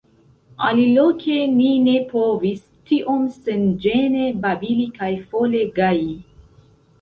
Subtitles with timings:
[0.67, 2.63] Aliloke ni ne povis
[2.93, 6.11] tiom senĝene babili kaj fole gaji.